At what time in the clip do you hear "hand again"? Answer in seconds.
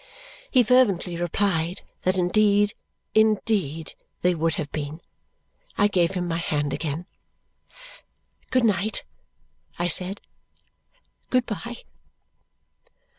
6.39-7.05